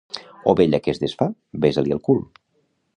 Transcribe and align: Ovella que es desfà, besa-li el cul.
Ovella 0.53 0.79
que 0.87 0.95
es 0.95 1.01
desfà, 1.05 1.29
besa-li 1.67 1.97
el 1.99 2.05
cul. 2.09 2.27